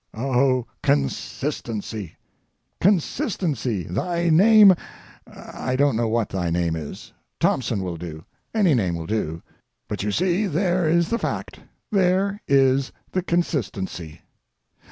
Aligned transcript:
O 0.15 0.65
consistency! 0.81 2.15
consistency! 2.79 3.83
thy 3.83 4.31
name—I 4.31 5.75
don't 5.75 5.95
know 5.95 6.07
what 6.07 6.29
thy 6.29 6.49
name 6.49 6.75
is—Thompson 6.75 7.83
will 7.83 7.97
do—any 7.97 8.73
name 8.73 8.95
will 8.95 9.05
do—but 9.05 10.01
you 10.01 10.11
see 10.11 10.47
there 10.47 10.89
is 10.89 11.09
the 11.09 11.19
fact, 11.19 11.59
there 11.91 12.41
is 12.47 12.91
the 13.11 13.21
consistency. 13.21 14.21